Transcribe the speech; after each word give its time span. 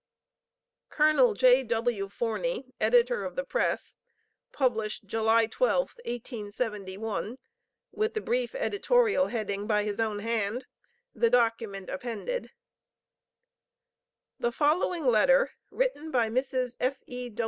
Col. 0.89 1.35
J.W. 1.35 2.07
Forney, 2.09 2.73
editor 2.81 3.23
of 3.23 3.35
"The 3.35 3.43
Press," 3.43 3.97
published 4.51 5.05
July 5.05 5.45
12, 5.45 5.97
1871, 6.05 7.37
with 7.91 8.15
the 8.15 8.19
brief 8.21 8.55
editorial 8.55 9.27
heading 9.27 9.67
by 9.67 9.83
his 9.83 9.99
own 9.99 10.17
hand, 10.17 10.65
the 11.13 11.29
document 11.29 11.91
appended: 11.91 12.49
The 14.39 14.51
following 14.51 15.05
letter, 15.05 15.51
written 15.69 16.09
by 16.09 16.31
Mrs. 16.31 16.77
F.E. 16.79 17.35